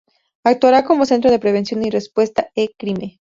Actuará 0.43 0.83
como 0.83 1.05
Centro 1.05 1.29
de 1.29 1.37
Prevención 1.37 1.85
y 1.85 1.91
Respuesta 1.91 2.49
E-Crime. 2.55 3.19